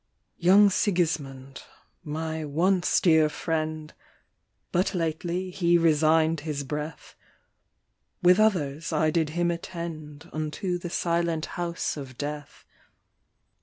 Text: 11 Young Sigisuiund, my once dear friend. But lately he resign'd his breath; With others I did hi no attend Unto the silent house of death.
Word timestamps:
11 0.39 0.43
Young 0.47 0.69
Sigisuiund, 0.71 1.61
my 2.03 2.43
once 2.43 2.99
dear 2.99 3.29
friend. 3.29 3.93
But 4.71 4.95
lately 4.95 5.51
he 5.51 5.77
resign'd 5.77 6.39
his 6.39 6.63
breath; 6.63 7.13
With 8.23 8.39
others 8.39 8.91
I 8.91 9.11
did 9.11 9.29
hi 9.35 9.43
no 9.43 9.53
attend 9.53 10.27
Unto 10.33 10.79
the 10.79 10.89
silent 10.89 11.45
house 11.53 11.97
of 11.97 12.17
death. 12.17 12.65